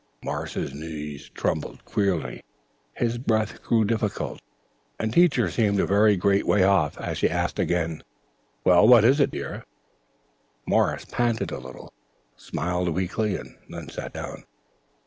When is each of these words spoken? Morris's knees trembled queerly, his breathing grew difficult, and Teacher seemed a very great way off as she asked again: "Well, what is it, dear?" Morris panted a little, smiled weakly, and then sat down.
Morris's 0.23 0.73
knees 0.73 1.29
trembled 1.29 1.85
queerly, 1.85 2.41
his 2.93 3.19
breathing 3.19 3.57
grew 3.61 3.85
difficult, 3.85 4.41
and 4.97 5.13
Teacher 5.13 5.51
seemed 5.51 5.79
a 5.79 5.85
very 5.85 6.17
great 6.17 6.47
way 6.47 6.63
off 6.63 6.99
as 6.99 7.19
she 7.19 7.29
asked 7.29 7.59
again: 7.59 8.01
"Well, 8.63 8.87
what 8.87 9.05
is 9.05 9.19
it, 9.19 9.29
dear?" 9.29 9.63
Morris 10.65 11.05
panted 11.05 11.51
a 11.51 11.59
little, 11.59 11.93
smiled 12.35 12.89
weakly, 12.89 13.35
and 13.35 13.55
then 13.69 13.89
sat 13.89 14.11
down. 14.11 14.45